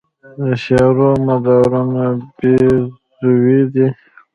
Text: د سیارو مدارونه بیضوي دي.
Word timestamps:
د 0.37 0.41
سیارو 0.63 1.09
مدارونه 1.27 2.03
بیضوي 2.37 3.61
دي. 3.73 3.87